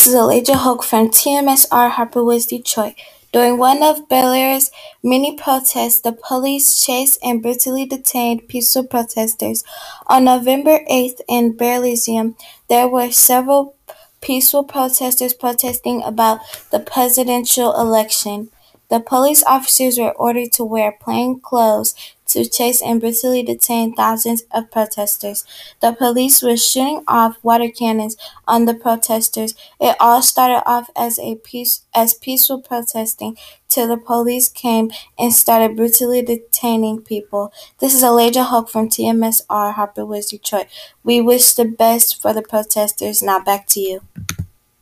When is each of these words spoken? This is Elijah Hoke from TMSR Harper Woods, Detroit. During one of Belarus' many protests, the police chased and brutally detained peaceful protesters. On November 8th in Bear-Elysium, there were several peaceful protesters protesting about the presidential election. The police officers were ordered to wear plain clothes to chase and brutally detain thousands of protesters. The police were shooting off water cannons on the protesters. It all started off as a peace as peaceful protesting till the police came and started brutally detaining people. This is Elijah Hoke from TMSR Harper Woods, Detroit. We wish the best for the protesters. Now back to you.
This 0.00 0.06
is 0.08 0.14
Elijah 0.14 0.56
Hoke 0.56 0.82
from 0.82 1.10
TMSR 1.10 1.90
Harper 1.90 2.24
Woods, 2.24 2.46
Detroit. 2.46 2.94
During 3.34 3.58
one 3.58 3.82
of 3.82 4.08
Belarus' 4.08 4.70
many 5.02 5.36
protests, 5.36 6.00
the 6.00 6.12
police 6.12 6.82
chased 6.82 7.18
and 7.22 7.42
brutally 7.42 7.84
detained 7.84 8.48
peaceful 8.48 8.84
protesters. 8.84 9.62
On 10.06 10.24
November 10.24 10.78
8th 10.90 11.20
in 11.28 11.54
Bear-Elysium, 11.54 12.34
there 12.70 12.88
were 12.88 13.10
several 13.10 13.74
peaceful 14.22 14.64
protesters 14.64 15.34
protesting 15.34 16.02
about 16.02 16.40
the 16.70 16.80
presidential 16.80 17.78
election. 17.78 18.48
The 18.90 19.00
police 19.00 19.42
officers 19.44 19.98
were 19.98 20.12
ordered 20.12 20.52
to 20.52 20.64
wear 20.64 20.92
plain 20.92 21.40
clothes 21.40 21.94
to 22.26 22.44
chase 22.44 22.82
and 22.82 23.00
brutally 23.00 23.42
detain 23.42 23.94
thousands 23.94 24.42
of 24.52 24.70
protesters. 24.70 25.44
The 25.80 25.92
police 25.92 26.42
were 26.42 26.56
shooting 26.56 27.02
off 27.08 27.38
water 27.42 27.68
cannons 27.70 28.16
on 28.46 28.66
the 28.66 28.74
protesters. 28.74 29.54
It 29.80 29.96
all 29.98 30.22
started 30.22 30.62
off 30.68 30.90
as 30.94 31.18
a 31.18 31.36
peace 31.36 31.82
as 31.94 32.14
peaceful 32.14 32.60
protesting 32.60 33.36
till 33.68 33.88
the 33.88 33.96
police 33.96 34.48
came 34.48 34.90
and 35.18 35.32
started 35.32 35.76
brutally 35.76 36.22
detaining 36.22 37.00
people. 37.00 37.52
This 37.78 37.94
is 37.94 38.02
Elijah 38.02 38.44
Hoke 38.44 38.68
from 38.68 38.88
TMSR 38.88 39.72
Harper 39.72 40.04
Woods, 40.04 40.30
Detroit. 40.30 40.66
We 41.04 41.20
wish 41.20 41.54
the 41.54 41.64
best 41.64 42.20
for 42.20 42.32
the 42.32 42.42
protesters. 42.42 43.22
Now 43.22 43.40
back 43.40 43.66
to 43.68 43.80
you. 43.80 44.00